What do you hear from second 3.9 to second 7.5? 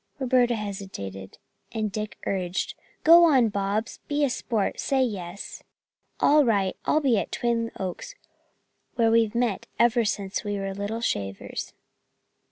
Be a sport. Say yes." "All right. I'll be at the